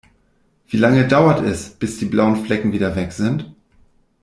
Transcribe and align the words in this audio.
Wie 0.65 0.77
lange 0.77 1.07
dauert 1.07 1.45
es, 1.45 1.69
bis 1.77 1.99
die 1.99 2.05
blauen 2.07 2.35
Flecken 2.43 2.71
wieder 2.71 2.95
weg 2.95 3.11
sind? 3.11 3.53